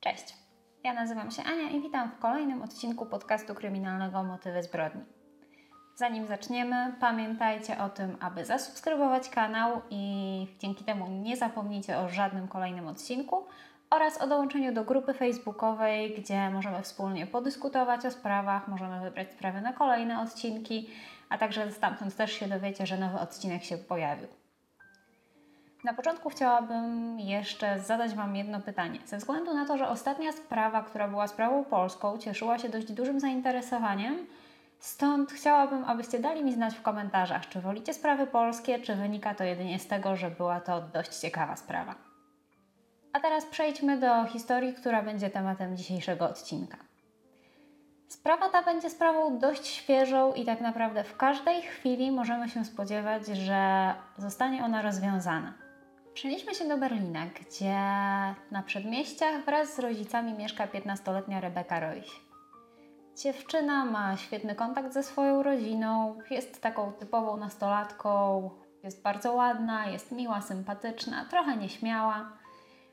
[0.00, 0.34] Cześć,
[0.84, 5.04] ja nazywam się Ania i witam w kolejnym odcinku podcastu kryminalnego Motywy Zbrodni.
[5.94, 12.48] Zanim zaczniemy, pamiętajcie o tym, aby zasubskrybować kanał i dzięki temu nie zapomnijcie o żadnym
[12.48, 13.46] kolejnym odcinku
[13.90, 19.60] oraz o dołączeniu do grupy facebookowej, gdzie możemy wspólnie podyskutować o sprawach, możemy wybrać sprawy
[19.60, 20.90] na kolejne odcinki,
[21.28, 24.39] a także stamtąd też się dowiecie, że nowy odcinek się pojawił.
[25.84, 28.98] Na początku chciałabym jeszcze zadać Wam jedno pytanie.
[29.06, 33.20] Ze względu na to, że ostatnia sprawa, która była sprawą polską, cieszyła się dość dużym
[33.20, 34.26] zainteresowaniem,
[34.78, 39.44] stąd chciałabym, abyście dali mi znać w komentarzach, czy wolicie sprawy polskie, czy wynika to
[39.44, 41.94] jedynie z tego, że była to dość ciekawa sprawa.
[43.12, 46.76] A teraz przejdźmy do historii, która będzie tematem dzisiejszego odcinka.
[48.08, 53.26] Sprawa ta będzie sprawą dość świeżą i tak naprawdę w każdej chwili możemy się spodziewać,
[53.26, 55.59] że zostanie ona rozwiązana.
[56.20, 57.76] Przenieśmy się do Berlina, gdzie
[58.50, 62.10] na przedmieściach wraz z rodzicami mieszka 15-letnia Rebeka Royce.
[63.22, 68.50] Dziewczyna ma świetny kontakt ze swoją rodziną, jest taką typową nastolatką,
[68.82, 72.32] jest bardzo ładna, jest miła, sympatyczna, trochę nieśmiała.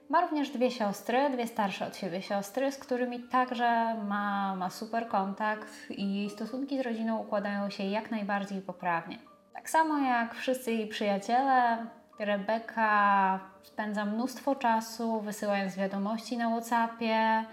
[0.10, 5.08] Ma również dwie siostry, dwie starsze od siebie siostry, z którymi także ma, ma super
[5.08, 9.18] kontakt i jej stosunki z rodziną układają się jak najbardziej poprawnie.
[9.54, 11.88] Tak samo jak wszyscy jej przyjaciele,
[12.20, 17.46] Rebeka spędza mnóstwo czasu wysyłając wiadomości na WhatsAppie,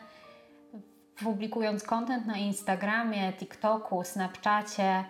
[1.25, 5.05] publikując content na Instagramie, TikToku, Snapchacie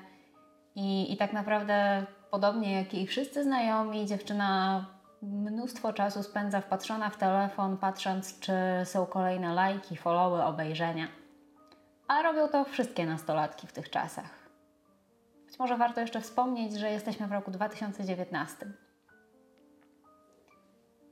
[0.74, 4.84] i, i tak naprawdę podobnie jak jej wszyscy znajomi, dziewczyna
[5.22, 8.52] mnóstwo czasu spędza wpatrzona w telefon, patrząc czy
[8.84, 11.08] są kolejne lajki, followy, obejrzenia.
[12.08, 14.48] A robią to wszystkie nastolatki w tych czasach.
[15.46, 18.66] Być może warto jeszcze wspomnieć, że jesteśmy w roku 2019.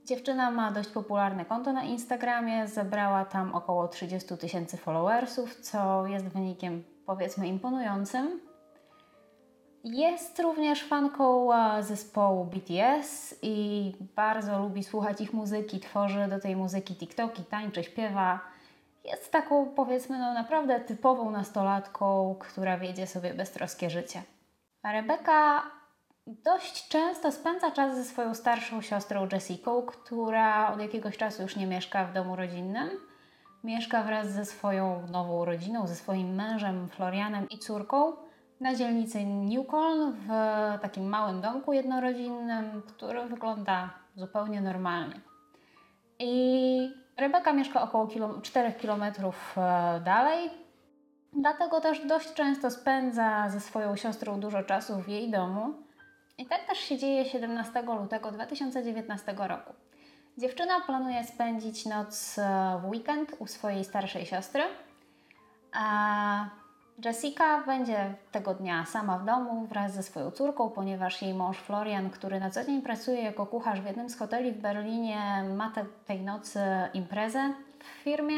[0.05, 6.27] Dziewczyna ma dość popularne konto na Instagramie, zebrała tam około 30 tysięcy followersów, co jest
[6.27, 8.39] wynikiem powiedzmy imponującym.
[9.83, 11.49] Jest również fanką
[11.81, 18.39] zespołu BTS i bardzo lubi słuchać ich muzyki, tworzy do tej muzyki TikToki, tańczy, śpiewa.
[19.05, 24.23] Jest taką powiedzmy no naprawdę typową nastolatką, która wiedzie sobie beztroskie życie.
[24.83, 25.63] Rebeka
[26.27, 31.67] dość często spędza czas ze swoją starszą siostrą Jessiką, która od jakiegoś czasu już nie
[31.67, 32.89] mieszka w domu rodzinnym.
[33.63, 38.13] Mieszka wraz ze swoją nową rodziną, ze swoim mężem Florianem i córką
[38.59, 40.27] na dzielnicy Newcoln w
[40.81, 45.21] takim małym domku jednorodzinnym, który wygląda zupełnie normalnie.
[46.19, 48.07] I Rebeka mieszka około
[48.41, 50.49] 4 km e, dalej,
[51.33, 55.82] dlatego też dość często spędza ze swoją siostrą dużo czasu w jej domu.
[56.37, 59.73] I tak też się dzieje 17 lutego 2019 roku.
[60.37, 64.63] Dziewczyna planuje spędzić noc e, w weekend u swojej starszej siostry,
[65.73, 66.49] a
[67.05, 72.09] Jessica będzie tego dnia sama w domu wraz ze swoją córką, ponieważ jej mąż Florian,
[72.09, 75.85] który na co dzień pracuje jako kucharz w jednym z hoteli w Berlinie, ma te,
[76.05, 76.59] tej nocy
[76.93, 78.37] imprezę w firmie.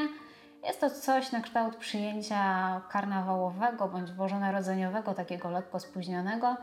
[0.64, 6.56] Jest to coś na kształt przyjęcia karnawałowego bądź bożonarodzeniowego, takiego lekko spóźnionego.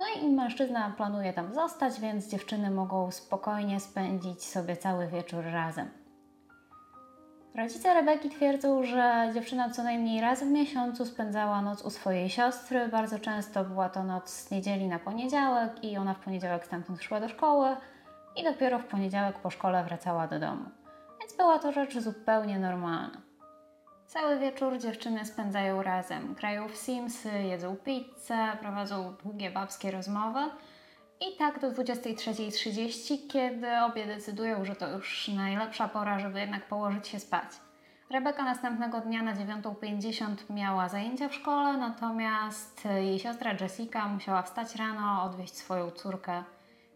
[0.00, 5.90] No i mężczyzna planuje tam zostać, więc dziewczyny mogą spokojnie spędzić sobie cały wieczór razem.
[7.54, 12.88] Rodzice Rebeki twierdzą, że dziewczyna co najmniej raz w miesiącu spędzała noc u swojej siostry.
[12.88, 17.20] Bardzo często była to noc z niedzieli na poniedziałek i ona w poniedziałek stamtąd szła
[17.20, 17.76] do szkoły
[18.36, 20.64] i dopiero w poniedziałek po szkole wracała do domu.
[21.20, 23.27] Więc była to rzecz zupełnie normalna.
[24.08, 26.34] Cały wieczór dziewczyny spędzają razem.
[26.34, 30.40] Grają w Simsy, jedzą pizzę, prowadzą długie babskie rozmowy.
[31.20, 37.08] I tak do 23.30, kiedy obie decydują, że to już najlepsza pora, żeby jednak położyć
[37.08, 37.44] się spać.
[38.10, 44.76] Rebeka następnego dnia na 9.50 miała zajęcia w szkole, natomiast jej siostra Jessica musiała wstać
[44.76, 46.44] rano, odwieźć swoją córkę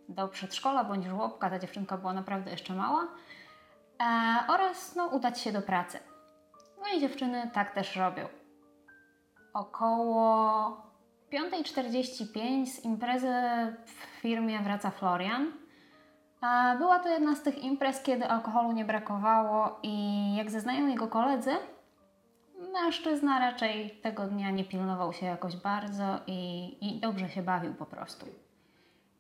[0.08, 3.08] do przedszkola bądź żłobka, ta dziewczynka była naprawdę jeszcze mała,
[4.00, 4.04] e,
[4.48, 6.11] oraz no, udać się do pracy.
[6.82, 8.28] No i dziewczyny tak też robią.
[9.54, 10.92] Około
[11.32, 13.32] 5.45 z imprezy
[13.84, 15.52] w firmie wraca Florian.
[16.78, 21.50] Była to jedna z tych imprez, kiedy alkoholu nie brakowało i jak zeznają jego koledzy,
[22.72, 27.86] mężczyzna raczej tego dnia nie pilnował się jakoś bardzo i, i dobrze się bawił po
[27.86, 28.26] prostu.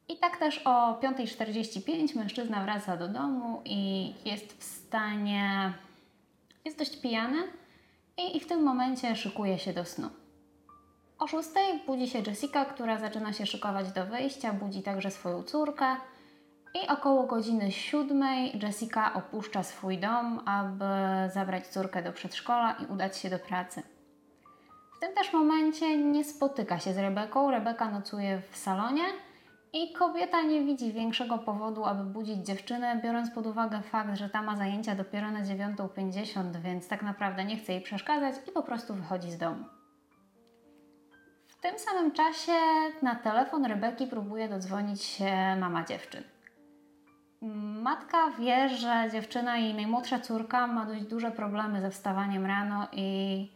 [0.08, 5.72] I tak też o 5.45 mężczyzna wraca do domu i jest w stanie,
[6.64, 7.38] jest dość pijany
[8.18, 10.08] i, i w tym momencie szykuje się do snu.
[11.18, 11.48] O 6
[11.86, 15.96] budzi się Jessica, która zaczyna się szykować do wyjścia, budzi także swoją córkę
[16.74, 20.84] I około godziny siódmej Jessica opuszcza swój dom, aby
[21.34, 23.82] zabrać córkę do przedszkola i udać się do pracy.
[24.96, 27.50] W tym też momencie nie spotyka się z Rebeką.
[27.50, 29.04] Rebeka nocuje w salonie
[29.72, 34.42] i kobieta nie widzi większego powodu, aby budzić dziewczynę, biorąc pod uwagę fakt, że ta
[34.42, 38.94] ma zajęcia dopiero na 9.50, więc tak naprawdę nie chce jej przeszkadzać i po prostu
[38.94, 39.64] wychodzi z domu.
[41.48, 42.52] W tym samym czasie
[43.02, 46.22] na telefon Rebeki próbuje dodzwonić się mama dziewczyn.
[47.82, 53.48] Matka wie, że dziewczyna i najmłodsza córka ma dość duże problemy ze wstawaniem rano i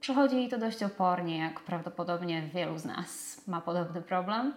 [0.00, 4.54] przychodzi jej to dość opornie, jak prawdopodobnie wielu z nas ma podobny problem.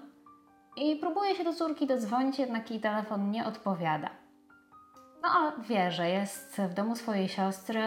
[0.77, 4.09] I próbuje się do córki dodzwonić, jednak jej telefon nie odpowiada.
[5.23, 7.81] No ale wie, że jest w domu swojej siostry,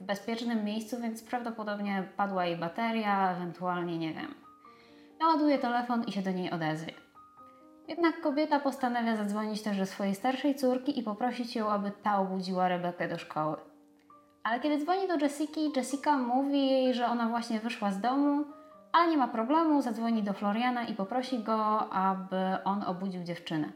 [0.00, 4.34] w bezpiecznym miejscu, więc prawdopodobnie padła jej bateria, ewentualnie nie wiem.
[5.20, 6.92] Naładuje telefon i się do niej odezwie.
[7.88, 12.68] Jednak kobieta postanawia zadzwonić też do swojej starszej córki i poprosić ją, aby ta obudziła
[12.68, 13.56] Rebekę do szkoły.
[14.42, 18.44] Ale kiedy dzwoni do Jessiki, Jessica mówi jej, że ona właśnie wyszła z domu,
[18.92, 23.72] ale nie ma problemu, zadzwoni do Floriana i poprosi go, aby on obudził dziewczynę.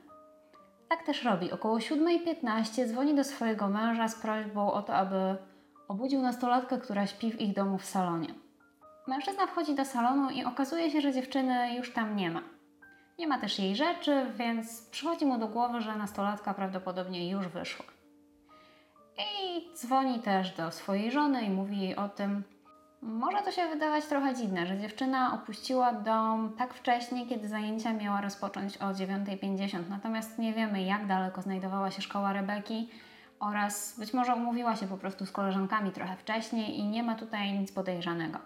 [0.89, 1.53] Tak też robi.
[1.53, 5.37] Około 7.15 dzwoni do swojego męża z prośbą o to, aby
[5.89, 8.35] obudził nastolatkę, która śpi w ich domu w salonie.
[9.07, 12.43] Mężczyzna wchodzi do salonu i okazuje się, że dziewczyny już tam nie ma.
[13.19, 17.87] Nie ma też jej rzeczy, więc przychodzi mu do głowy, że nastolatka prawdopodobnie już wyszła.
[19.19, 22.43] I dzwoni też do swojej żony i mówi jej o tym.
[23.07, 28.21] Może to się wydawać trochę dziwne, że dziewczyna opuściła dom tak wcześnie, kiedy zajęcia miała
[28.21, 32.91] rozpocząć o 9.50, natomiast nie wiemy, jak daleko znajdowała się szkoła Rebeki
[33.41, 37.53] oraz być może umówiła się po prostu z koleżankami trochę wcześniej i nie ma tutaj
[37.59, 38.39] nic podejrzanego.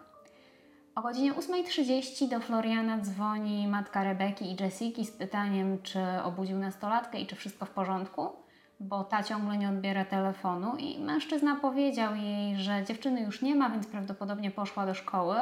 [0.95, 7.21] O godzinie 8.30 do Floriana dzwoni matka Rebeki i Jessiki z pytaniem, czy obudził nastolatkę
[7.21, 8.40] i czy wszystko w porządku,
[8.81, 13.71] bo ta ciągle nie odbiera telefonu i mężczyzna powiedział jej, że dziewczyny już nie ma,
[13.71, 15.37] więc prawdopodobnie poszła do szkoły,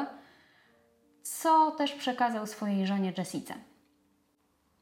[1.23, 3.55] co też przekazał swojej żonie Jessice.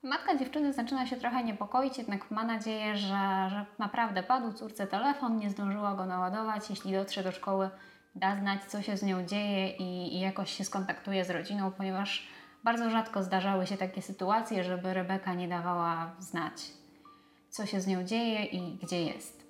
[0.02, 5.36] Matka dziewczyny zaczyna się trochę niepokoić, jednak ma nadzieję, że, że naprawdę padł córce telefon,
[5.36, 6.70] nie zdążyła go naładować.
[6.70, 7.70] Jeśli dotrze do szkoły,
[8.14, 12.28] da znać, co się z nią dzieje i, i jakoś się skontaktuje z rodziną, ponieważ
[12.64, 16.62] bardzo rzadko zdarzały się takie sytuacje, żeby Rebeka nie dawała znać,
[17.56, 19.46] co się z nią dzieje i gdzie jest.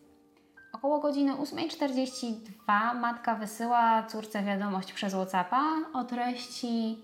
[0.72, 5.62] Około godziny 8.42 matka wysyła córce wiadomość przez WhatsAppa
[5.92, 6.98] o treści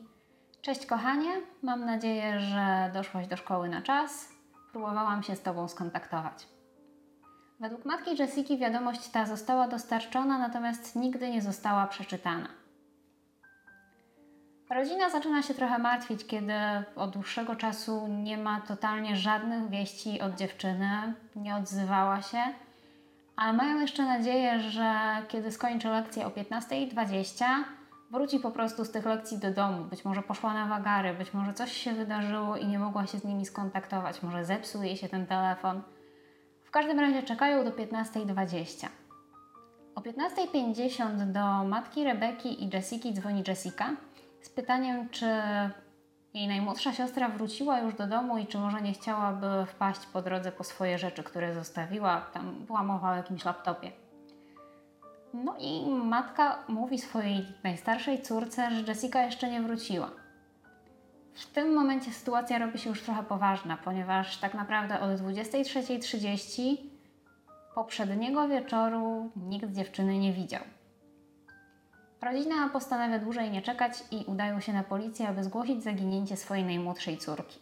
[0.63, 1.31] Cześć kochanie,
[1.63, 4.29] mam nadzieję, że doszłaś do szkoły na czas.
[4.73, 6.49] Próbowałam się z Tobą skontaktować.
[7.61, 12.49] Według matki Jessiki wiadomość ta została dostarczona, natomiast nigdy nie została przeczytana.
[14.75, 16.53] Rodzina zaczyna się trochę martwić, kiedy
[16.97, 22.39] od dłuższego czasu nie ma totalnie żadnych wieści od dziewczyny, nie odzywała się,
[23.37, 24.95] ale mają jeszcze nadzieję, że
[25.29, 27.45] kiedy skończy lekcję o 15.20,
[28.11, 29.85] wróci po prostu z tych lekcji do domu.
[29.85, 33.25] Być może poszła na wagary, być może coś się wydarzyło i nie mogła się z
[33.25, 35.83] nimi skontaktować, może zepsuł jej się ten telefon.
[36.65, 38.89] W każdym razie czekają do 15.20.
[39.95, 43.97] O 15.50 do matki Rebeki i Jessiki dzwoni Jessica
[44.43, 45.27] z pytaniem, czy
[46.35, 50.53] jej najmłodsza siostra wróciła już do domu i czy może nie chciałaby wpaść po drodze
[50.53, 52.21] po swoje rzeczy, które zostawiła.
[52.21, 53.93] Tam była mowa o jakimś laptopie.
[55.35, 60.11] No i matka mówi swojej najstarszej córce, że Jessica jeszcze nie wróciła.
[61.35, 66.77] W tym momencie sytuacja robi się już trochę poważna, ponieważ tak naprawdę od 23.30
[67.75, 70.63] poprzedniego wieczoru nikt dziewczyny nie widział.
[72.23, 77.19] Rodzina postanawia dłużej nie czekać i udają się na policję, aby zgłosić zaginięcie swojej najmłodszej
[77.19, 77.59] córki.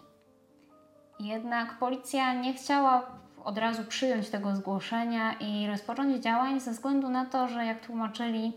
[1.20, 3.10] Jednak policja nie chciała
[3.44, 8.52] od razu przyjąć tego zgłoszenia i rozpocząć działań ze względu na to, że jak tłumaczyli,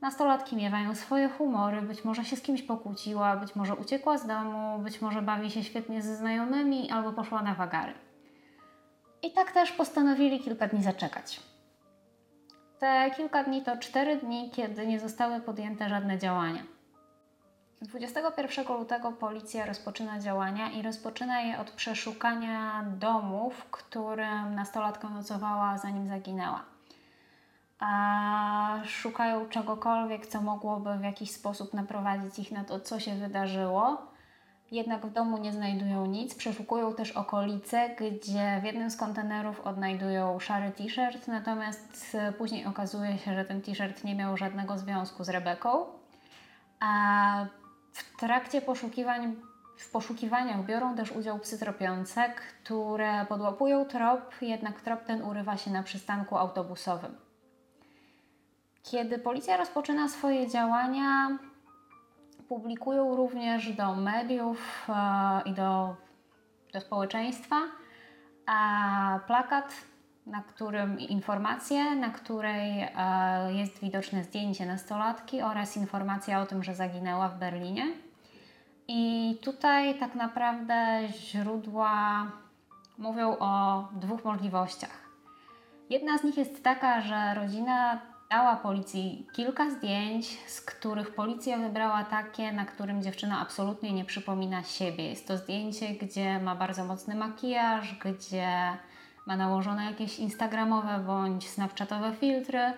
[0.00, 4.78] nastolatki miewają swoje humory, być może się z kimś pokłóciła, być może uciekła z domu,
[4.78, 7.92] być może bawi się świetnie ze znajomymi albo poszła na wagary.
[9.22, 11.40] I tak też postanowili kilka dni zaczekać.
[12.78, 16.62] Te kilka dni to cztery dni, kiedy nie zostały podjęte żadne działania.
[17.82, 25.78] 21 lutego policja rozpoczyna działania i rozpoczyna je od przeszukania domu, w którym nastolatka nocowała
[25.78, 26.64] zanim zaginęła.
[27.78, 34.15] A szukają czegokolwiek, co mogłoby w jakiś sposób naprowadzić ich na to, co się wydarzyło.
[34.70, 36.34] Jednak w domu nie znajdują nic.
[36.34, 43.34] Przeszukują też okolice, gdzie w jednym z kontenerów odnajdują szary t-shirt, natomiast później okazuje się,
[43.34, 45.86] że ten t-shirt nie miał żadnego związku z Rebeką.
[46.80, 47.46] A
[47.92, 49.36] w trakcie poszukiwań
[49.76, 52.32] W poszukiwaniach biorą też udział psy tropiące,
[52.64, 57.16] które podłapują trop, jednak trop ten urywa się na przystanku autobusowym.
[58.82, 61.38] Kiedy policja rozpoczyna swoje działania,
[62.48, 65.96] publikują również do mediów e, i do,
[66.72, 67.56] do społeczeństwa
[69.26, 69.74] plakat,
[70.26, 76.74] na którym informacje, na której e, jest widoczne zdjęcie nastolatki oraz informacja o tym, że
[76.74, 77.84] zaginęła w Berlinie.
[78.88, 82.26] I tutaj tak naprawdę źródła
[82.98, 85.06] mówią o dwóch możliwościach.
[85.90, 92.04] Jedna z nich jest taka, że rodzina dała policji kilka zdjęć, z których policja wybrała
[92.04, 95.08] takie, na którym dziewczyna absolutnie nie przypomina siebie.
[95.08, 98.48] Jest to zdjęcie, gdzie ma bardzo mocny makijaż, gdzie
[99.26, 102.72] ma nałożone jakieś instagramowe bądź snapchatowe filtry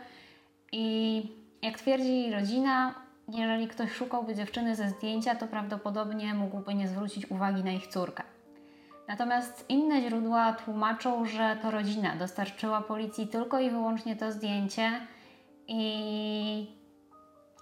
[0.73, 1.23] i
[1.62, 2.95] jak twierdzi rodzina,
[3.28, 8.23] jeżeli ktoś szukałby dziewczyny ze zdjęcia, to prawdopodobnie mógłby nie zwrócić uwagi na ich córkę.
[9.09, 15.00] Natomiast inne źródła tłumaczą, że to rodzina dostarczyła policji tylko i wyłącznie to zdjęcie
[15.69, 16.61] i,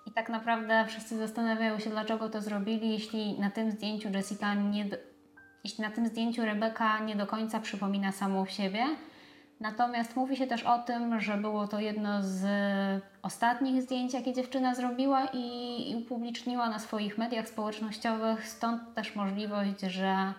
[0.06, 4.88] i tak naprawdę wszyscy zastanawiają się, dlaczego to zrobili, jeśli na tym zdjęciu Jessica nie,
[5.64, 8.84] jeśli na tym zdjęciu Rebeka nie do końca przypomina samą siebie.
[9.60, 12.44] Natomiast mówi się też o tym, że było to jedno z
[13.22, 20.32] ostatnich zdjęć, jakie dziewczyna zrobiła i upubliczniła na swoich mediach społecznościowych, stąd też możliwość, że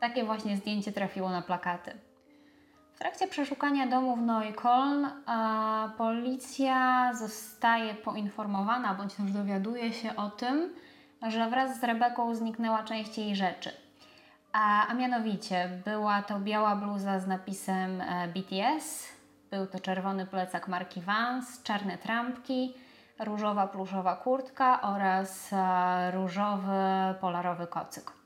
[0.00, 1.92] takie właśnie zdjęcie trafiło na plakaty.
[3.02, 5.06] Trakcie przeszukania domu w Neukölln
[5.98, 10.74] policja zostaje poinformowana, bądź też dowiaduje się o tym,
[11.28, 13.70] że wraz z Rebeką zniknęła część jej rzeczy.
[14.52, 19.08] A, a mianowicie była to biała bluza z napisem e, BTS,
[19.50, 22.74] był to czerwony plecak marki Vans, czarne trampki,
[23.18, 26.74] różowa pluszowa kurtka oraz e, różowy
[27.20, 28.21] polarowy kocyk.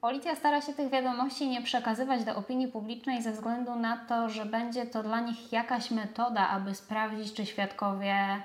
[0.00, 4.46] Policja stara się tych wiadomości nie przekazywać do opinii publicznej ze względu na to, że
[4.46, 8.42] będzie to dla nich jakaś metoda, aby sprawdzić, czy świadkowie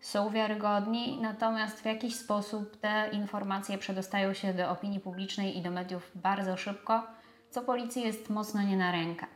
[0.00, 5.70] są wiarygodni, natomiast w jakiś sposób te informacje przedostają się do opinii publicznej i do
[5.70, 7.02] mediów bardzo szybko,
[7.50, 9.26] co policji jest mocno nie na rękę.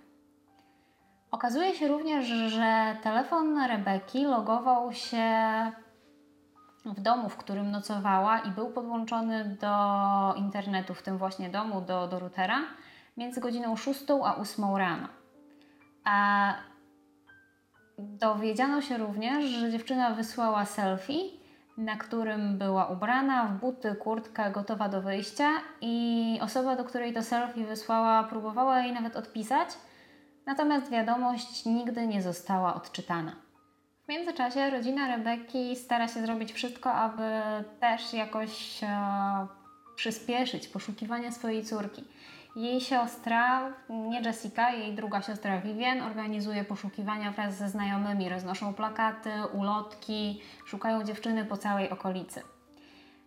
[1.31, 5.27] Okazuje się również, że telefon Rebeki logował się
[6.95, 12.09] w domu, w którym nocowała i był podłączony do internetu w tym właśnie domu, do,
[12.09, 12.59] do routera,
[13.17, 15.09] między godziną 6 a 8 rano.
[16.05, 16.55] A
[17.99, 21.19] dowiedziano się również, że dziewczyna wysłała selfie,
[21.77, 25.49] na którym była ubrana w buty, kurtkę, gotowa do wyjścia
[25.81, 29.69] i osoba, do której to selfie wysłała, próbowała jej nawet odpisać,
[30.47, 33.48] natomiast wiadomość nigdy nie została odczytana.
[34.09, 37.23] W międzyczasie rodzina Rebeki stara się zrobić wszystko, aby
[37.81, 38.89] też jakoś e,
[39.97, 42.05] przyspieszyć poszukiwanie swojej córki.
[42.57, 49.31] Jej siostra, nie Jessica, jej druga siostra Vivian, organizuje poszukiwania wraz ze znajomymi, roznoszą plakaty,
[49.53, 52.43] ulotki, szukają dziewczyny po całej okolicy.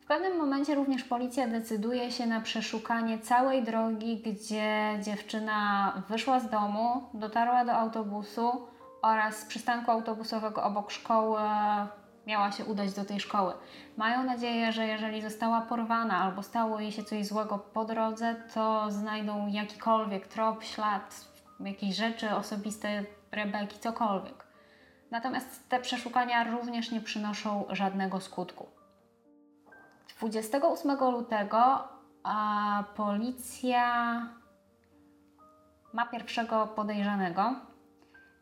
[0.01, 6.49] W pewnym momencie również policja decyduje się na przeszukanie całej drogi, gdzie dziewczyna wyszła z
[6.49, 8.71] domu, dotarła do autobusu,
[9.01, 11.39] oraz przystanku autobusowego obok szkoły
[12.27, 13.53] miała się udać do tej szkoły.
[13.97, 18.91] Mają nadzieję, że jeżeli została porwana albo stało jej się coś złego po drodze, to
[18.91, 21.25] znajdą jakikolwiek trop, ślad,
[21.59, 24.47] jakieś rzeczy osobiste Rebeki, cokolwiek.
[25.11, 28.67] Natomiast te przeszukania również nie przynoszą żadnego skutku.
[30.19, 31.87] 28 lutego
[32.23, 33.85] a policja
[35.93, 37.55] ma pierwszego podejrzanego,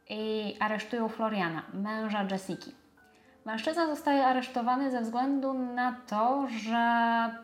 [0.09, 2.75] i aresztują Floriana, męża Jessiki.
[3.45, 6.83] Mężczyzna zostaje aresztowany ze względu na to, że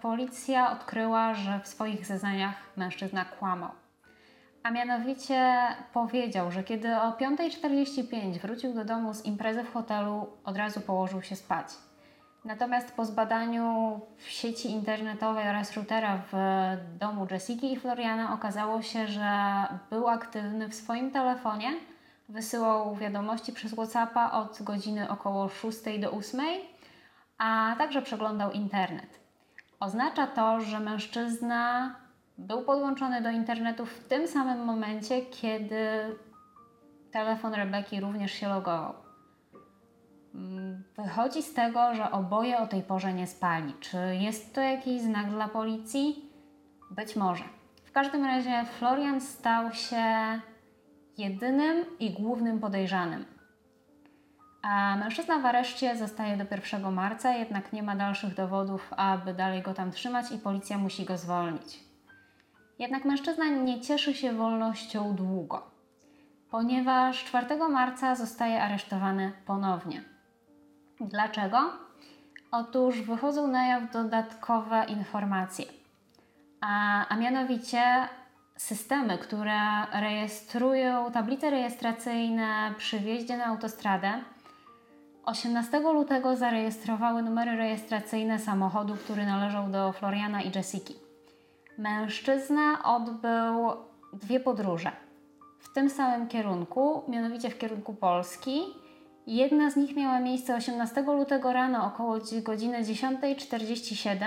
[0.01, 3.71] policja odkryła, że w swoich zeznaniach mężczyzna kłamał.
[4.63, 5.53] A mianowicie
[5.93, 11.21] powiedział, że kiedy o 5.45 wrócił do domu z imprezy w hotelu, od razu położył
[11.21, 11.67] się spać.
[12.45, 16.37] Natomiast po zbadaniu sieci internetowej oraz routera w
[16.99, 19.31] domu Jessiki i Floriana okazało się, że
[19.89, 21.73] był aktywny w swoim telefonie–
[22.29, 26.45] wysyłał wiadomości przez WhatsAppa od godziny około 6 do 8,
[27.37, 29.19] a także przeglądał internet.
[29.79, 31.95] Oznacza to, że mężczyzna
[32.37, 36.15] był podłączony do internetu w tym samym momencie, kiedy
[37.11, 38.93] telefon Rebeki również się logował.
[40.35, 43.73] Mm, wychodzi z tego, że oboje o tej porze nie spali.
[43.79, 46.31] Czy jest to jakiś znak dla policji?
[46.91, 47.43] Być może.
[47.85, 50.03] W każdym razie Florian stał się
[51.17, 53.25] jedynym i głównym podejrzanym.
[54.61, 59.61] A mężczyzna w areszcie zostaje do 1 marca, jednak nie ma dalszych dowodów, aby dalej
[59.61, 61.79] go tam trzymać i policja musi go zwolnić.
[62.79, 65.71] Jednak mężczyzna nie cieszy się wolnością długo,
[66.51, 70.03] ponieważ 4 marca zostaje aresztowany ponownie.
[70.99, 71.57] Dlaczego?
[72.51, 75.65] Otóż wychodzą na jaw dodatkowe informacje,
[76.61, 78.07] a, a mianowicie
[78.57, 79.59] systemy, które
[79.93, 84.21] rejestrują tablice rejestracyjne przy wjeździe na autostradę,
[85.25, 90.95] 18 lutego zarejestrowały numery rejestracyjne samochodu, który należał do Floriana i Jessiki.
[91.77, 93.71] Mężczyzna odbył
[94.13, 94.91] dwie podróże
[95.59, 98.61] w tym samym kierunku, mianowicie w kierunku Polski.
[99.27, 104.25] Jedna z nich miała miejsce 18 lutego rano około godziny 10.47,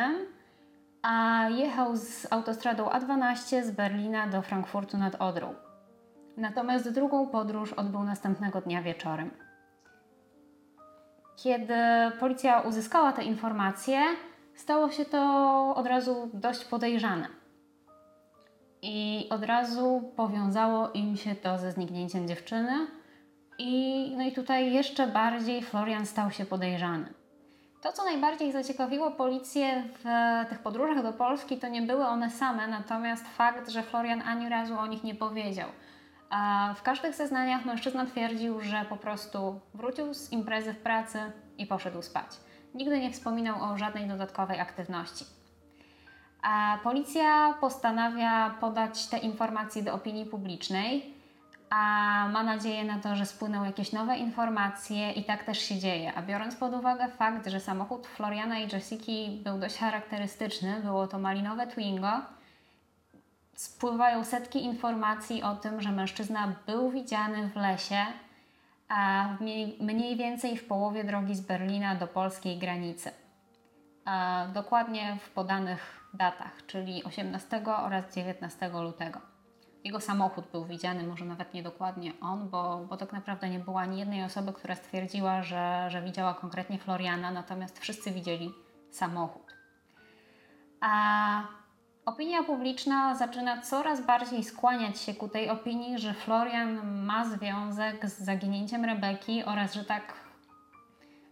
[1.09, 5.55] a jechał z autostradą A12 z Berlina do Frankfurtu nad Odrą.
[6.37, 9.31] Natomiast drugą podróż odbył następnego dnia wieczorem.
[11.37, 11.75] Kiedy
[12.21, 14.01] policja uzyskała te informacje,
[14.55, 17.29] stało się to od razu dość podejrzane.
[18.83, 22.87] I od razu powiązało im się to ze zniknięciem dziewczyny.
[23.59, 27.18] I, no i tutaj jeszcze bardziej Florian stał się podejrzany.
[27.81, 30.05] To, co najbardziej zaciekawiło policję w
[30.49, 34.79] tych podróżach do Polski, to nie były one same, natomiast fakt, że Florian ani razu
[34.79, 35.69] o nich nie powiedział.
[36.77, 41.19] W każdych zeznaniach mężczyzna twierdził, że po prostu wrócił z imprezy w pracy
[41.59, 42.27] i poszedł spać.
[42.75, 45.25] Nigdy nie wspominał o żadnej dodatkowej aktywności.
[46.43, 51.15] A policja postanawia podać te informacje do opinii publicznej,
[51.71, 56.15] a ma nadzieję na to, że spłyną jakieś nowe informacje i tak też się dzieje.
[56.15, 61.19] A biorąc pod uwagę fakt, że samochód Floriana i Jessiki był dość charakterystyczny, było to
[61.19, 62.21] malinowe Twingo,
[63.55, 68.07] spływają setki informacji o tym, że mężczyzna był widziany w lesie,
[68.89, 69.29] a
[69.81, 73.11] mniej więcej w połowie drogi z Berlina do polskiej granicy.
[74.55, 79.21] Dokładnie w podanych datach, czyli 18 oraz 19 lutego.
[79.85, 83.81] Jego samochód był widziany, może nawet nie dokładnie on, bo, bo tak naprawdę nie było
[83.81, 88.55] ani jednej osoby, która stwierdziła, że, że widziała konkretnie Floriana, natomiast wszyscy widzieli
[88.91, 89.55] samochód.
[90.81, 91.43] A
[92.07, 98.19] opinia publiczna zaczyna coraz bardziej skłaniać się ku tej opinii, że Florian ma związek z
[98.19, 100.15] zaginięciem Rebeki oraz że tak,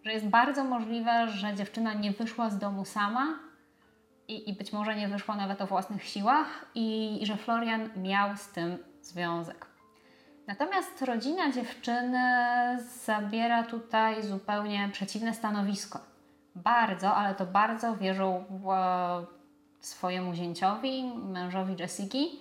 [0.04, 3.45] że jest bardzo możliwe, że dziewczyna nie wyszła z domu sama,
[4.28, 8.36] i, i być może nie wyszła nawet o własnych siłach, i, i że Florian miał
[8.36, 9.66] z tym związek.
[10.46, 12.22] Natomiast rodzina dziewczyny
[13.04, 16.00] zabiera tutaj zupełnie przeciwne stanowisko.
[16.54, 18.44] Bardzo, ale to bardzo wierzą
[19.80, 22.40] swojemu zięciowi, mężowi Jessiki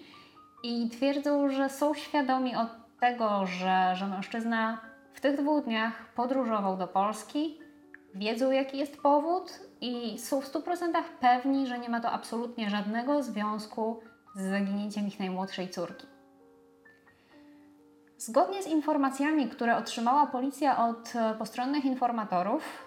[0.63, 2.67] i twierdzą, że są świadomi od
[2.99, 4.77] tego, że, że mężczyzna
[5.13, 7.59] w tych dwóch dniach podróżował do Polski,
[8.15, 13.23] wiedzą jaki jest powód i są w 100% pewni, że nie ma to absolutnie żadnego
[13.23, 13.99] związku
[14.35, 16.07] z zaginięciem ich najmłodszej córki.
[18.17, 22.85] Zgodnie z informacjami, które otrzymała policja od e, postronnych informatorów,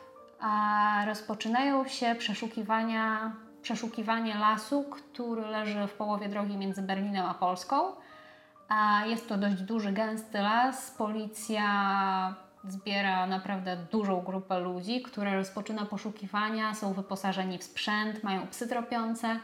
[1.06, 7.76] rozpoczynają się przeszukiwania, przeszukiwanie lasu, który leży w połowie drogi między Berlinem a Polską.
[9.06, 10.90] Jest to dość duży, gęsty las.
[10.90, 11.68] Policja
[12.72, 19.40] zbiera naprawdę dużą grupę ludzi, które rozpoczyna poszukiwania, są wyposażeni w sprzęt, mają psy tropiące.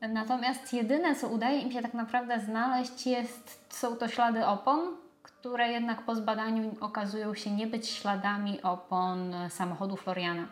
[0.00, 5.68] Natomiast jedyne, co udaje im się tak naprawdę znaleźć, jest, są to ślady opon, które
[5.68, 10.46] jednak po zbadaniu okazują się nie być śladami opon samochodu Floriana.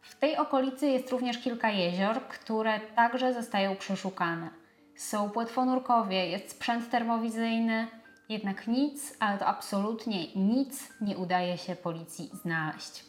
[0.00, 4.50] W tej okolicy jest również kilka jezior, które także zostają przeszukane.
[4.96, 7.86] Są płetwonurkowie, jest sprzęt termowizyjny,
[8.30, 13.04] jednak nic, ale to absolutnie nic nie udaje się policji znaleźć.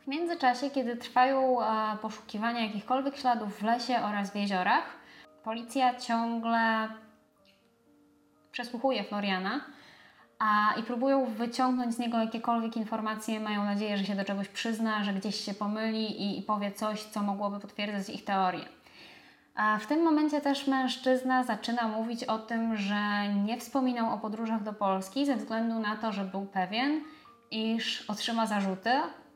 [0.00, 4.84] W międzyczasie, kiedy trwają e, poszukiwania jakichkolwiek śladów w lesie oraz w jeziorach,
[5.44, 6.88] policja ciągle
[8.52, 9.60] przesłuchuje Floriana
[10.38, 13.40] a, i próbują wyciągnąć z niego jakiekolwiek informacje.
[13.40, 17.02] Mają nadzieję, że się do czegoś przyzna, że gdzieś się pomyli i, i powie coś,
[17.02, 18.64] co mogłoby potwierdzać ich teorię.
[19.54, 24.62] A w tym momencie też mężczyzna zaczyna mówić o tym, że nie wspominał o podróżach
[24.62, 27.00] do Polski ze względu na to, że był pewien,
[27.50, 28.90] iż otrzyma zarzuty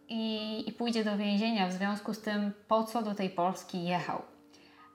[0.09, 4.22] i, i pójdzie do więzienia w związku z tym, po co do tej Polski jechał.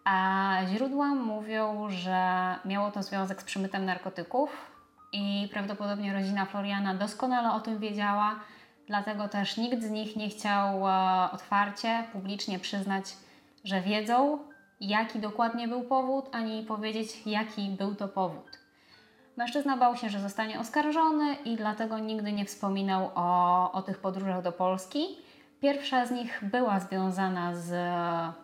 [0.04, 4.72] A źródła mówią, że miało to związek z przemytem narkotyków
[5.14, 8.36] i prawdopodobnie rodzina Floriana doskonale o tym wiedziała,
[8.88, 13.06] dlatego też nikt z nich nie chciał e, otwarcie, publicznie przyznać,
[13.64, 14.40] że wiedzą,
[14.82, 18.60] jaki dokładnie był powód, ani powiedzieć, jaki był to powód.
[19.38, 24.42] Mężczyzna bał się, że zostanie oskarżony i dlatego nigdy nie wspominał o, o tych podróżach
[24.42, 25.06] do Polski.
[25.62, 27.74] Pierwsza z nich była związana z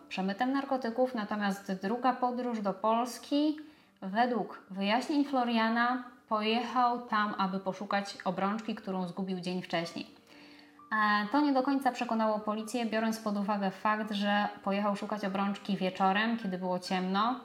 [0.08, 3.56] przemytem narkotyków, natomiast druga podróż do Polski,
[4.02, 10.17] według wyjaśnień Floriana, pojechał tam, aby poszukać obrączki, którą zgubił dzień wcześniej.
[10.92, 15.76] E, to nie do końca przekonało policję, biorąc pod uwagę fakt, że pojechał szukać obrączki
[15.76, 17.40] wieczorem, kiedy było ciemno.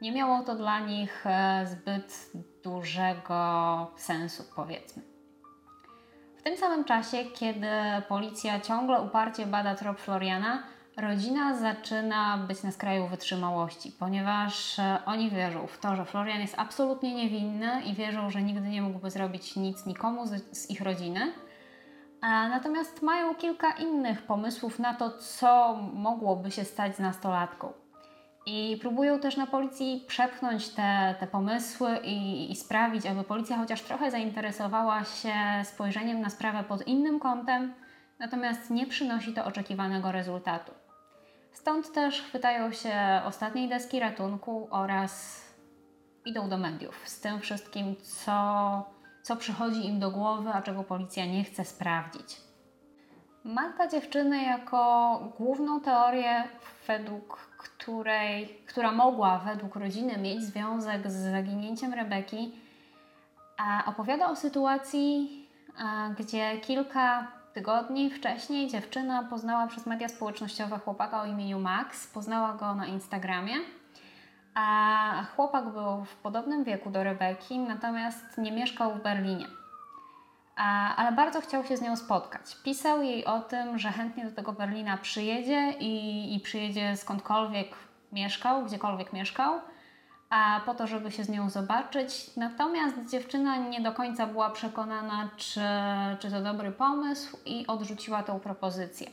[0.00, 2.30] Nie miało to dla nich e, zbyt
[2.64, 5.02] dużego sensu, powiedzmy.
[6.36, 7.68] W tym samym czasie, kiedy
[8.08, 10.62] policja ciągle uparcie bada trop Floriana,
[10.96, 16.58] rodzina zaczyna być na skraju wytrzymałości, ponieważ e, oni wierzą w to, że Florian jest
[16.58, 21.32] absolutnie niewinny i wierzą, że nigdy nie mógłby zrobić nic nikomu z, z ich rodziny.
[22.22, 27.72] Natomiast mają kilka innych pomysłów na to, co mogłoby się stać z nastolatką.
[28.46, 33.82] I próbują też na policji przepchnąć te, te pomysły i, i sprawić, aby policja chociaż
[33.82, 37.74] trochę zainteresowała się spojrzeniem na sprawę pod innym kątem,
[38.18, 40.72] natomiast nie przynosi to oczekiwanego rezultatu.
[41.52, 45.42] Stąd też chwytają się ostatniej deski ratunku oraz
[46.24, 48.95] idą do mediów z tym wszystkim, co,
[49.26, 52.40] co przychodzi im do głowy, a czego policja nie chce sprawdzić.
[53.44, 56.44] Matka dziewczyny jako główną teorię,
[56.86, 62.52] według której, która mogła według rodziny mieć związek z zaginięciem Rebeki,
[63.86, 65.46] opowiada o sytuacji,
[66.18, 72.74] gdzie kilka tygodni wcześniej dziewczyna poznała przez media społecznościowe chłopaka o imieniu Max, poznała go
[72.74, 73.54] na Instagramie.
[74.58, 79.46] A chłopak był w podobnym wieku do Rebeki, natomiast nie mieszkał w Berlinie.
[80.56, 82.56] A, ale bardzo chciał się z nią spotkać.
[82.64, 87.68] Pisał jej o tym, że chętnie do tego Berlina przyjedzie i, i przyjedzie skądkolwiek
[88.12, 89.60] mieszkał, gdziekolwiek mieszkał
[90.30, 92.36] a po to, żeby się z nią zobaczyć.
[92.36, 95.60] Natomiast dziewczyna nie do końca była przekonana, czy,
[96.18, 99.06] czy to dobry pomysł i odrzuciła tą propozycję.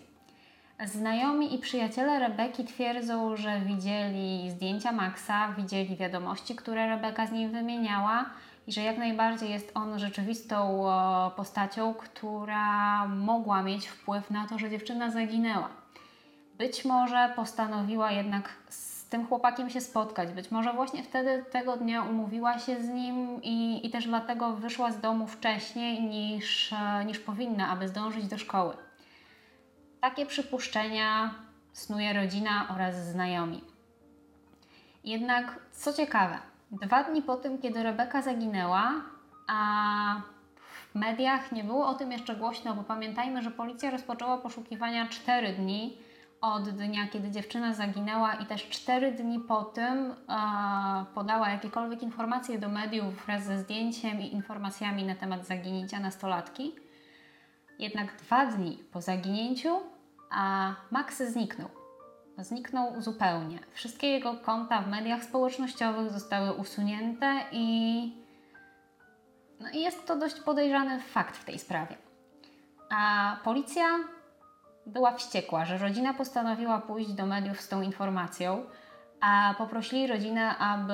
[0.85, 7.51] Znajomi i przyjaciele Rebeki twierdzą, że widzieli zdjęcia Maxa, widzieli wiadomości, które Rebeka z nim
[7.51, 8.25] wymieniała
[8.67, 10.85] i że jak najbardziej jest on rzeczywistą
[11.35, 15.69] postacią, która mogła mieć wpływ na to, że dziewczyna zaginęła.
[16.57, 18.49] Być może postanowiła jednak
[19.13, 20.31] tym chłopakiem się spotkać.
[20.31, 24.91] Być może właśnie wtedy tego dnia umówiła się z nim i, i też dlatego wyszła
[24.91, 28.73] z domu wcześniej niż, e, niż powinna, aby zdążyć do szkoły.
[30.03, 31.33] Takie przypuszczenia
[31.73, 33.61] snuje rodzina oraz znajomi.
[35.03, 36.37] Jednak co ciekawe,
[36.71, 38.91] dwa dni po tym, kiedy Rebeka zaginęła,
[39.47, 40.21] a
[40.91, 45.53] w mediach nie było o tym jeszcze głośno, bo pamiętajmy, że policja rozpoczęła poszukiwania cztery
[45.53, 45.97] dni
[46.41, 50.15] od dnia, kiedy dziewczyna zaginęła i też cztery dni po tym e,
[51.15, 56.75] podała jakiekolwiek informacje do mediów wraz ze zdjęciem i informacjami na temat zaginięcia nastolatki.
[57.79, 59.92] Jednak dwa dni po zaginięciu
[60.33, 61.69] a Max zniknął.
[62.37, 63.59] Zniknął zupełnie.
[63.73, 68.13] Wszystkie jego konta w mediach społecznościowych zostały usunięte i,
[69.59, 71.97] no i jest to dość podejrzany fakt w tej sprawie.
[72.89, 73.85] A policja
[74.85, 78.65] była wściekła, że rodzina postanowiła pójść do mediów z tą informacją,
[79.21, 80.93] a poprosili rodzinę, aby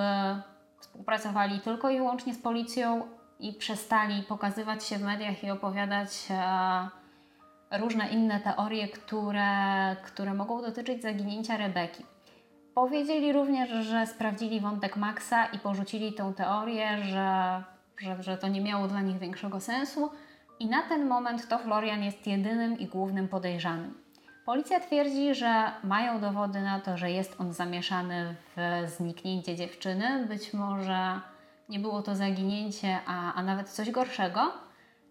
[0.80, 3.08] współpracowali tylko i wyłącznie z policją
[3.40, 6.99] i przestali pokazywać się w mediach i opowiadać e,
[7.72, 12.06] różne inne teorie, które, które mogą dotyczyć zaginięcia Rebeki.
[12.76, 17.64] Powiedzieli również, że sprawdzili wątek Maxa i porzucili tą teorię, że,
[17.98, 20.12] że, że to nie miało dla nich większego sensu,
[20.60, 23.94] i na ten moment to Florian jest jedynym i głównym podejrzanym.
[24.46, 30.26] Policja twierdzi, że mają dowody na to, że jest on zamieszany w zniknięcie dziewczyny.
[30.26, 31.22] Być może
[31.70, 34.69] nie było to zaginięcie, a, a nawet coś gorszego.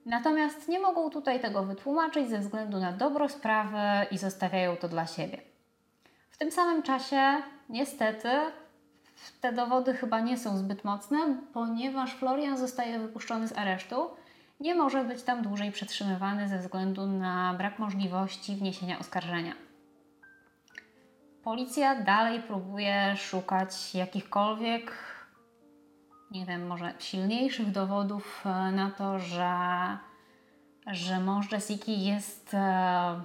[0.08, 3.78] Natomiast nie mogą tutaj tego wytłumaczyć ze względu na dobro sprawy
[4.10, 5.38] i zostawiają to dla siebie.
[6.30, 8.28] W tym samym czasie, niestety,
[9.40, 11.18] te dowody chyba nie są zbyt mocne,
[11.52, 14.10] ponieważ Florian zostaje wypuszczony z aresztu
[14.60, 19.52] nie może być tam dłużej przetrzymywany ze względu na brak możliwości wniesienia oskarżenia.
[21.44, 24.92] Policja dalej próbuje szukać jakichkolwiek,
[26.30, 29.52] nie wiem, może silniejszych dowodów e, na to, że,
[30.86, 33.20] że mąż Jessica jest e,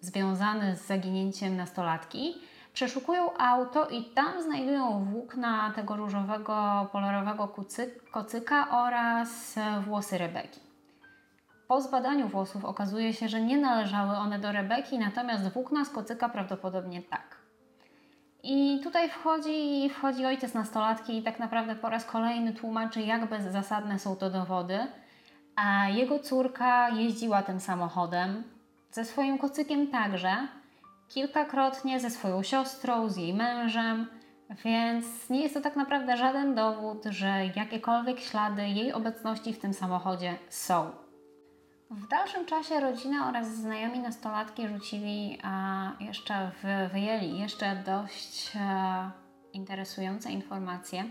[0.00, 2.34] związany z zaginięciem nastolatki.
[2.72, 7.54] Przeszukują auto i tam znajdują włókna tego różowego, polarowego
[8.10, 10.60] kocyka oraz e, włosy Rebeki.
[11.68, 16.28] Po zbadaniu włosów okazuje się, że nie należały one do Rebeki, natomiast włókna z kocyka
[16.28, 17.35] prawdopodobnie tak.
[18.48, 23.98] I tutaj wchodzi, wchodzi ojciec nastolatki i tak naprawdę po raz kolejny tłumaczy, jak bezzasadne
[23.98, 24.78] są to dowody.
[25.56, 28.44] A jego córka jeździła tym samochodem,
[28.90, 30.36] ze swoim kocykiem także,
[31.08, 34.06] kilkakrotnie ze swoją siostrą, z jej mężem,
[34.64, 39.74] więc nie jest to tak naprawdę żaden dowód, że jakiekolwiek ślady jej obecności w tym
[39.74, 41.05] samochodzie są.
[41.90, 46.50] W dalszym czasie rodzina oraz znajomi nastolatki rzucili, a jeszcze
[46.92, 49.10] wyjęli jeszcze dość e,
[49.52, 51.04] interesujące informacje.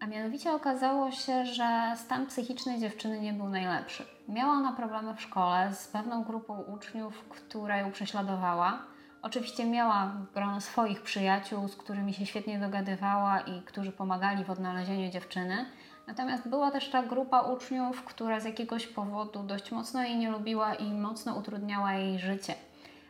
[0.00, 4.06] A mianowicie okazało się, że stan psychiczny dziewczyny nie był najlepszy.
[4.28, 8.82] Miała ona problemy w szkole z pewną grupą uczniów, która ją prześladowała.
[9.22, 15.10] Oczywiście miała grono swoich przyjaciół, z którymi się świetnie dogadywała i którzy pomagali w odnalezieniu
[15.10, 15.66] dziewczyny.
[16.06, 20.74] Natomiast była też ta grupa uczniów, która z jakiegoś powodu dość mocno jej nie lubiła
[20.74, 22.54] i mocno utrudniała jej życie.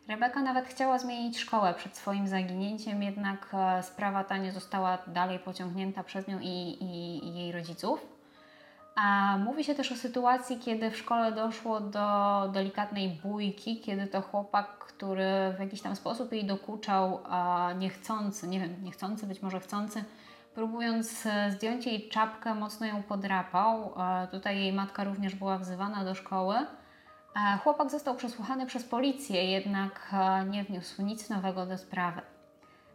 [0.09, 5.39] Rebeka nawet chciała zmienić szkołę przed swoim zaginięciem, jednak e, sprawa ta nie została dalej
[5.39, 8.07] pociągnięta przez nią i, i, i jej rodziców.
[8.97, 14.21] A mówi się też o sytuacji, kiedy w szkole doszło do delikatnej bójki, kiedy to
[14.21, 15.27] chłopak, który
[15.57, 17.21] w jakiś tam sposób jej dokuczał,
[17.79, 20.05] niechcący, nie wiem, niechcący, być może chcący,
[20.55, 23.95] próbując e, zdjąć jej czapkę, mocno ją podrapał.
[24.31, 26.57] Tutaj jej matka również była wzywana do szkoły.
[27.63, 32.21] Chłopak został przesłuchany przez policję, jednak e, nie wniósł nic nowego do sprawy.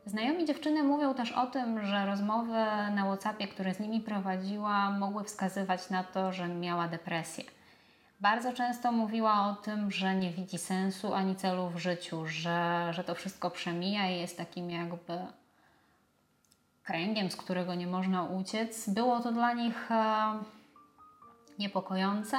[0.05, 2.53] Znajomi dziewczyny mówią też o tym, że rozmowy
[2.95, 7.43] na WhatsAppie, które z nimi prowadziła, mogły wskazywać na to, że miała depresję.
[8.19, 13.03] Bardzo często mówiła o tym, że nie widzi sensu ani celu w życiu, że, że
[13.03, 15.19] to wszystko przemija i jest takim jakby
[16.89, 18.89] kręgiem, z którego nie można uciec.
[18.89, 20.33] Było to dla nich e,
[21.59, 22.37] niepokojące.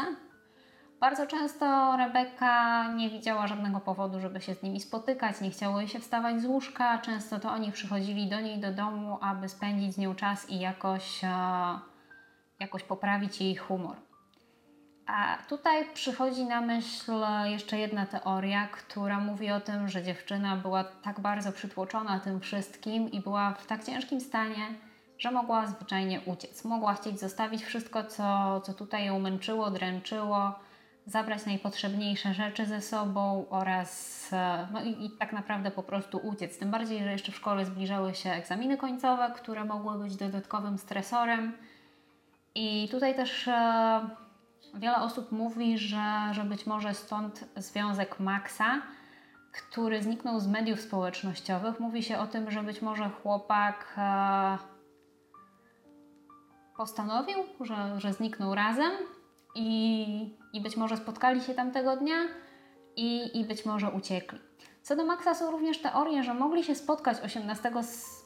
[1.00, 5.88] Bardzo często Rebeka nie widziała żadnego powodu, żeby się z nimi spotykać, nie chciało jej
[5.88, 6.98] się wstawać z łóżka.
[6.98, 11.24] Często to oni przychodzili do niej do domu, aby spędzić z nią czas i jakoś,
[11.24, 11.28] e,
[12.60, 13.96] jakoś poprawić jej humor.
[15.12, 17.12] A tutaj przychodzi na myśl
[17.44, 23.10] jeszcze jedna teoria, która mówi o tym, że dziewczyna była tak bardzo przytłoczona tym wszystkim
[23.10, 24.66] i była w tak ciężkim stanie,
[25.18, 26.64] że mogła zwyczajnie uciec.
[26.64, 30.52] Mogła chcieć zostawić wszystko, co, co tutaj ją męczyło, dręczyło,
[31.06, 34.30] zabrać najpotrzebniejsze rzeczy ze sobą oraz
[34.72, 36.58] no i, i tak naprawdę po prostu uciec.
[36.58, 41.52] Tym bardziej, że jeszcze w szkole zbliżały się egzaminy końcowe, które mogły być dodatkowym stresorem.
[42.54, 44.00] I tutaj też e,
[44.74, 48.82] Wiele osób mówi, że, że być może stąd związek Maxa,
[49.52, 51.80] który zniknął z mediów społecznościowych.
[51.80, 54.58] Mówi się o tym, że być może chłopak e,
[56.76, 58.92] postanowił, że, że zniknął razem
[59.54, 62.18] i, i być może spotkali się tamtego dnia
[62.96, 64.49] i, i być może uciekli.
[64.90, 67.72] Co do Maxa są również teorie, że mogli się spotkać 18,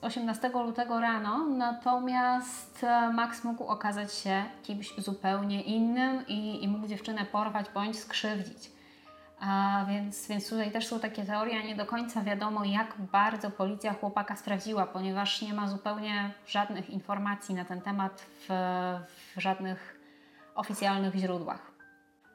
[0.03, 6.87] 18 lutego rano, natomiast e, Max mógł okazać się kimś zupełnie innym i, i mógł
[6.87, 8.71] dziewczynę porwać bądź skrzywdzić.
[9.41, 13.51] A więc, więc tutaj też są takie teorie, a nie do końca wiadomo, jak bardzo
[13.51, 18.49] policja chłopaka sprawdziła, ponieważ nie ma zupełnie żadnych informacji na ten temat w,
[19.37, 20.01] w żadnych
[20.55, 21.74] oficjalnych źródłach.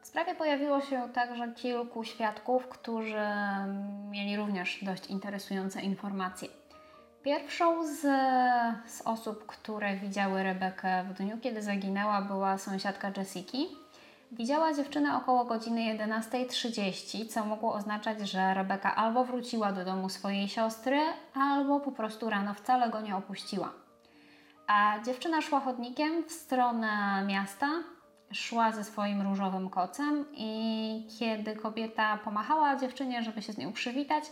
[0.09, 3.21] W sprawie pojawiło się także kilku świadków, którzy
[4.11, 6.49] mieli również dość interesujące informacje.
[7.23, 8.01] Pierwszą z,
[8.91, 13.67] z osób, które widziały Rebekę w dniu, kiedy zaginęła, była sąsiadka Jessiki.
[14.31, 20.47] Widziała dziewczynę około godziny 11.30, co mogło oznaczać, że Rebeka albo wróciła do domu swojej
[20.47, 20.99] siostry,
[21.33, 23.71] albo po prostu rano wcale go nie opuściła.
[24.67, 27.67] A dziewczyna szła chodnikiem w stronę miasta,
[28.31, 34.23] szła ze swoim różowym kocem i kiedy kobieta pomachała dziewczynie, żeby się z nią przywitać,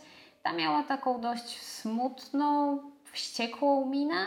[0.44, 4.26] ta miała taką dość smutną, wściekłą minę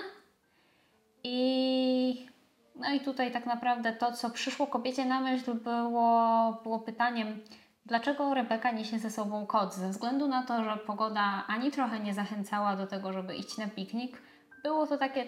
[1.25, 2.31] i
[2.77, 7.41] no i tutaj tak naprawdę to, co przyszło kobiecie na myśl było, było pytaniem,
[7.87, 9.75] dlaczego Rebeka niesie ze sobą kot?
[9.75, 13.69] Ze względu na to, że pogoda ani trochę nie zachęcała do tego, żeby iść na
[13.69, 14.23] piknik,
[14.63, 15.27] było to takie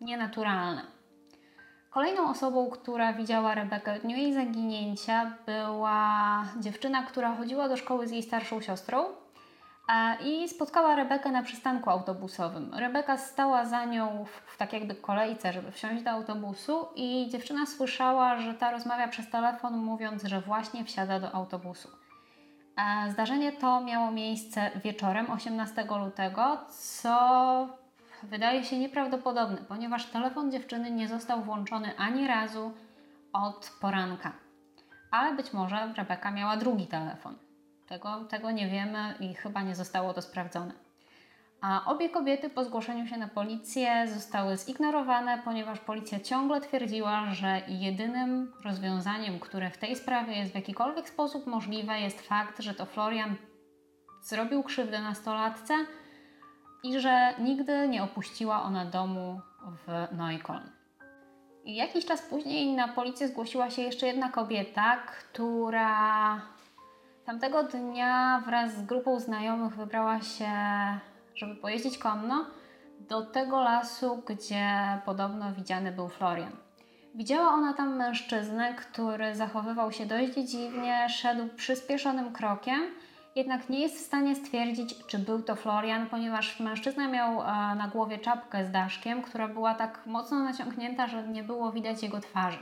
[0.00, 0.95] nienaturalne.
[1.96, 8.06] Kolejną osobą, która widziała Rebekę w dniu jej zaginięcia, była dziewczyna, która chodziła do szkoły
[8.06, 9.04] z jej starszą siostrą
[10.24, 12.74] i spotkała Rebekę na przystanku autobusowym.
[12.74, 18.40] Rebeka stała za nią w, tak jakby kolejce, żeby wsiąść do autobusu i dziewczyna słyszała,
[18.40, 21.88] że ta rozmawia przez telefon, mówiąc, że właśnie wsiada do autobusu.
[23.08, 27.85] Zdarzenie to miało miejsce wieczorem 18 lutego, co
[28.22, 32.72] wydaje się nieprawdopodobny, ponieważ telefon dziewczyny nie został włączony ani razu
[33.32, 34.32] od poranka.
[35.10, 37.38] Ale być może Rebeka miała drugi telefon.
[37.86, 40.72] Tego, tego nie wiemy i chyba nie zostało to sprawdzone.
[41.60, 47.62] A obie kobiety po zgłoszeniu się na policję zostały zignorowane, ponieważ policja ciągle twierdziła, że
[47.68, 52.86] jedynym rozwiązaniem, które w tej sprawie jest w jakikolwiek sposób możliwe, jest fakt, że to
[52.86, 53.36] Florian
[54.22, 55.74] zrobił krzywdę nastolatce
[56.82, 59.40] i że nigdy nie opuściła ona domu
[59.86, 60.70] w Neukölln.
[61.64, 66.40] Jakiś czas później na policję zgłosiła się jeszcze jedna kobieta, która
[67.24, 70.50] tamtego dnia wraz z grupą znajomych wybrała się,
[71.34, 72.46] żeby pojeździć konno
[73.00, 74.68] do tego lasu, gdzie
[75.04, 76.52] podobno widziany był Florian.
[77.14, 82.80] Widziała ona tam mężczyznę, który zachowywał się dość dziwnie, szedł przyspieszonym krokiem
[83.36, 87.44] jednak nie jest w stanie stwierdzić, czy był to Florian, ponieważ mężczyzna miał e,
[87.74, 92.20] na głowie czapkę z daszkiem, która była tak mocno naciągnięta, że nie było widać jego
[92.20, 92.58] twarzy.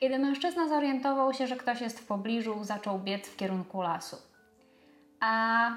[0.00, 4.16] Kiedy mężczyzna zorientował się, że ktoś jest w pobliżu, zaczął biec w kierunku lasu.
[5.20, 5.70] A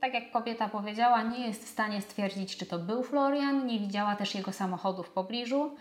[0.00, 4.16] tak jak kobieta powiedziała, nie jest w stanie stwierdzić, czy to był Florian, nie widziała
[4.16, 5.76] też jego samochodu w pobliżu.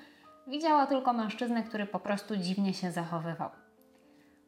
[0.47, 3.49] Widziała tylko mężczyznę, który po prostu dziwnie się zachowywał.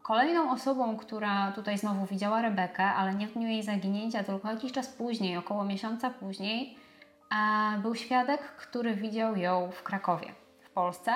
[0.03, 4.71] Kolejną osobą, która tutaj znowu widziała Rebekę, ale nie w dniu jej zaginięcia, tylko jakiś
[4.71, 6.77] czas później, około miesiąca później,
[7.81, 10.27] był świadek, który widział ją w Krakowie,
[10.61, 11.11] w Polsce.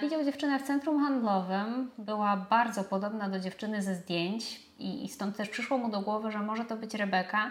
[0.00, 5.48] Widział dziewczynę w centrum handlowym, była bardzo podobna do dziewczyny ze zdjęć i stąd też
[5.48, 7.50] przyszło mu do głowy, że może to być Rebeka.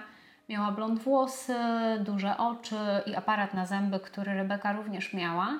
[0.49, 1.56] Miała blond włosy,
[1.99, 5.60] duże oczy i aparat na zęby, który Rebeka również miała.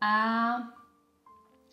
[0.00, 0.81] A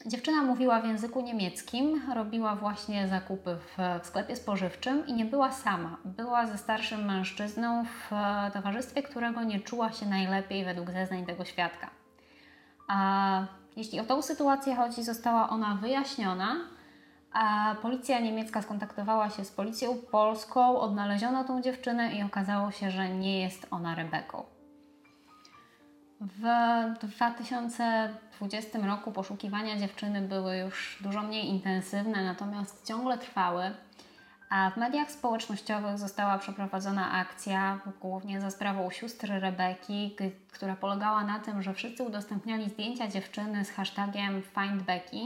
[0.06, 5.52] Dziewczyna mówiła w języku niemieckim, robiła właśnie zakupy w, w, sklepie spożywczym i nie była
[5.52, 5.98] sama.
[6.06, 8.10] Była ze starszym mężczyzną w
[8.54, 11.90] towarzystwie, którego nie czuła się najlepiej według zeznań tego świadka.
[12.88, 16.56] A jeśli o tą sytuację chodzi, została ona wyjaśniona,
[17.34, 23.10] a policja niemiecka skontaktowała się z policją polską, odnaleziono tą dziewczynę i okazało się, że
[23.10, 24.59] nie jest ona Rebeką.
[26.22, 26.44] W
[27.02, 33.72] 2020 roku poszukiwania dziewczyny były już dużo mniej intensywne, natomiast ciągle trwały.
[34.50, 40.16] A w mediach społecznościowych została przeprowadzona akcja, głównie za sprawą sióstr Rebeki,
[40.52, 45.18] która polegała na tym, że wszyscy udostępniali zdjęcia dziewczyny z hashtagiem FindBecky.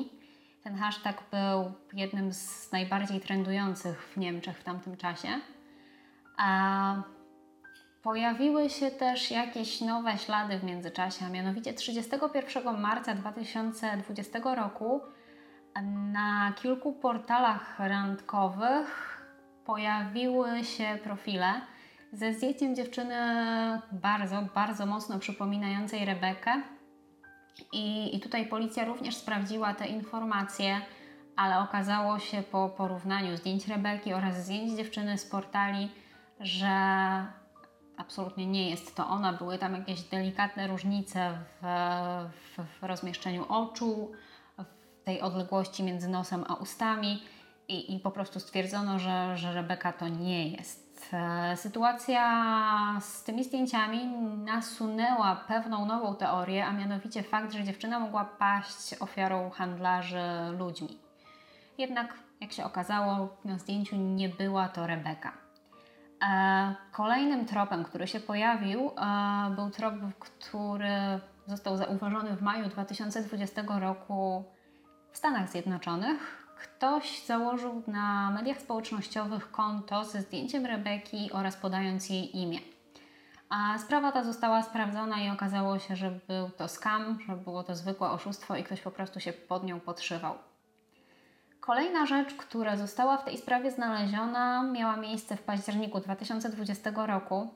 [0.64, 5.28] Ten hashtag był jednym z najbardziej trendujących w Niemczech w tamtym czasie.
[6.38, 6.96] A
[8.04, 15.02] Pojawiły się też jakieś nowe ślady w międzyczasie, a mianowicie 31 marca 2020 roku
[16.12, 19.22] na kilku portalach randkowych
[19.66, 21.54] pojawiły się profile
[22.14, 23.16] ze zdjęciem dziewczyny
[23.92, 26.62] bardzo, bardzo mocno przypominającej Rebekę.
[27.72, 30.82] I, I tutaj policja również sprawdziła te informacje,
[31.36, 35.92] ale okazało się po porównaniu zdjęć Rebeki oraz zdjęć dziewczyny z portali,
[36.40, 36.68] że
[37.98, 39.34] absolutnie nie jest to ona.
[39.34, 41.66] Były tam jakieś delikatne różnice w,
[42.32, 44.12] w, w rozmieszczeniu oczu,
[44.58, 47.24] w tej odległości między nosem a ustami
[47.68, 51.10] i, i po prostu stwierdzono, że, że Rebeka to nie jest.
[51.14, 54.06] E, sytuacja z tymi zdjęciami
[54.46, 60.24] nasunęła pewną nową teorię, a mianowicie fakt, że dziewczyna mogła paść ofiarą handlarzy
[60.58, 60.98] ludźmi.
[61.78, 65.43] Jednak, jak się okazało, na zdjęciu nie była to Rebeka.
[66.24, 73.80] E, kolejnym tropem, który się pojawił, e, był trop, który został zauważony w maju 2020
[73.80, 74.44] roku
[75.12, 76.48] w Stanach Zjednoczonych.
[76.64, 82.60] Ktoś założył na mediach społecznościowych konto ze zdjęciem Rebeki oraz podając jej imię.
[83.50, 87.76] A sprawa ta została sprawdzona i okazało się, że był to skam, że było to
[87.76, 90.53] zwykłe oszustwo i ktoś po prostu się pod nią podszywał.
[91.66, 97.54] Kolejna rzecz, która została w tej sprawie znaleziona, miała miejsce w październiku 2020 roku.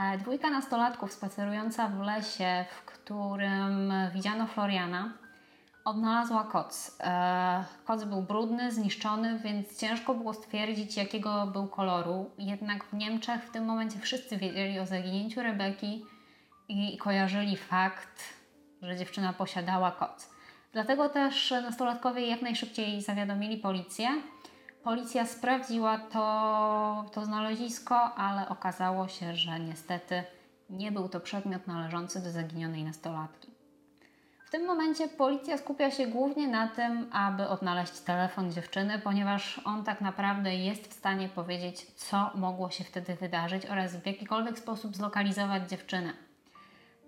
[0.00, 5.12] E, dwójka nastolatków spacerująca w lesie, w którym widziano Floriana,
[5.84, 6.96] odnalazła koc.
[7.00, 12.30] E, koc był brudny, zniszczony, więc ciężko było stwierdzić, jakiego był koloru.
[12.38, 16.06] Jednak w Niemczech w tym momencie wszyscy wiedzieli o zaginięciu Rebeki
[16.68, 18.22] i kojarzyli fakt,
[18.82, 20.31] że dziewczyna posiadała koc.
[20.72, 24.08] Dlatego też nastolatkowie jak najszybciej zawiadomili policję.
[24.82, 30.24] Policja sprawdziła to, to znalezisko, ale okazało się, że niestety
[30.70, 33.50] nie był to przedmiot należący do zaginionej nastolatki.
[34.46, 39.84] W tym momencie policja skupia się głównie na tym, aby odnaleźć telefon dziewczyny, ponieważ on
[39.84, 44.96] tak naprawdę jest w stanie powiedzieć, co mogło się wtedy wydarzyć oraz w jakikolwiek sposób
[44.96, 46.12] zlokalizować dziewczynę.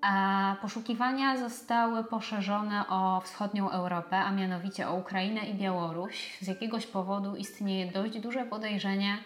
[0.07, 6.39] A poszukiwania zostały poszerzone o wschodnią Europę, a mianowicie o Ukrainę i Białoruś.
[6.41, 9.19] Z jakiegoś powodu istnieje dość duże podejrzenie,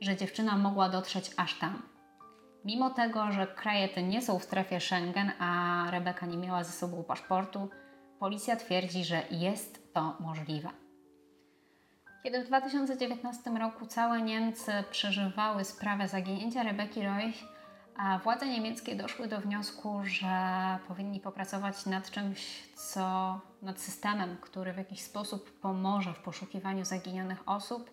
[0.00, 1.82] że dziewczyna mogła dotrzeć aż tam.
[2.64, 6.72] Mimo tego, że kraje te nie są w strefie Schengen, a Rebeka nie miała ze
[6.72, 7.68] sobą paszportu,
[8.18, 10.68] policja twierdzi, że jest to możliwe.
[12.22, 17.32] Kiedy w 2019 roku całe Niemcy przeżywały sprawę zaginięcia Rebeki Roy,
[17.98, 20.28] a władze niemieckie doszły do wniosku, że
[20.88, 27.42] powinni popracować nad czymś, co nad systemem, który w jakiś sposób pomoże w poszukiwaniu zaginionych
[27.46, 27.90] osób,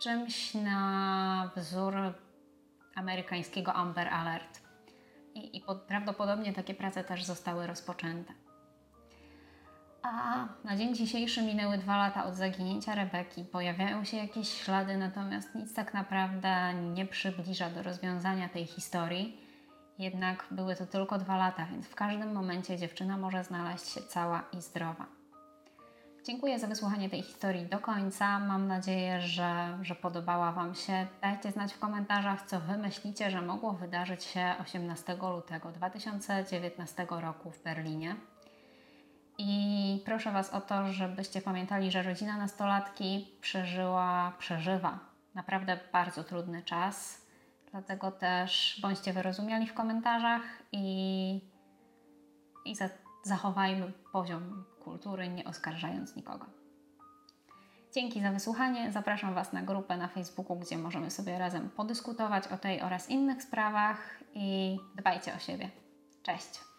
[0.00, 1.94] czymś na wzór
[2.94, 4.60] amerykańskiego Amber Alert.
[5.34, 8.32] I, i prawdopodobnie takie prace też zostały rozpoczęte.
[10.02, 13.44] A na dzień dzisiejszy minęły dwa lata od zaginięcia Rebeki.
[13.44, 19.40] Pojawiają się jakieś ślady, natomiast nic tak naprawdę nie przybliża do rozwiązania tej historii.
[19.98, 24.42] Jednak były to tylko dwa lata, więc w każdym momencie dziewczyna może znaleźć się cała
[24.58, 25.06] i zdrowa.
[26.24, 28.38] Dziękuję za wysłuchanie tej historii do końca.
[28.38, 31.06] Mam nadzieję, że, że podobała Wam się.
[31.22, 37.50] Dajcie znać w komentarzach, co Wy myślicie, że mogło wydarzyć się 18 lutego 2019 roku
[37.50, 38.16] w Berlinie.
[39.42, 44.98] I proszę Was o to, żebyście pamiętali, że rodzina nastolatki przeżyła, przeżywa
[45.34, 47.26] naprawdę bardzo trudny czas.
[47.70, 51.40] Dlatego też bądźcie wyrozumiali w komentarzach i,
[52.64, 52.88] i za,
[53.24, 56.46] zachowajmy poziom kultury, nie oskarżając nikogo.
[57.94, 58.92] Dzięki za wysłuchanie.
[58.92, 63.42] Zapraszam Was na grupę na Facebooku, gdzie możemy sobie razem podyskutować o tej oraz innych
[63.42, 65.70] sprawach i dbajcie o siebie.
[66.22, 66.69] Cześć!